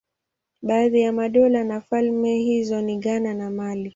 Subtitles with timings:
[0.61, 3.89] Baadhi ya madola na falme hizo ni Ghana na Mali.